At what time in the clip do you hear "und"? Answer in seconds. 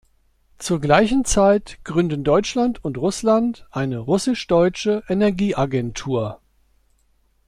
2.83-2.97